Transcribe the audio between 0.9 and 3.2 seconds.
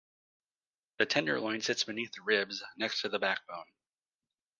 The tenderloin sits beneath the ribs, next to the